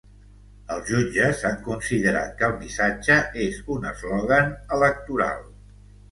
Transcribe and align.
Els 0.75 0.87
jutges 0.91 1.41
han 1.49 1.57
considerat 1.67 2.31
que 2.39 2.47
el 2.47 2.55
missatge 2.61 3.17
és 3.47 3.59
un 3.75 3.85
eslògan 3.91 4.49
electoral. 4.79 5.45